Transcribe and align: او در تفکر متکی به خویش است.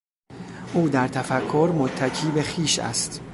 او 0.73 0.89
در 0.89 1.07
تفکر 1.07 1.71
متکی 1.77 2.31
به 2.31 2.43
خویش 2.43 2.79
است. 2.79 3.21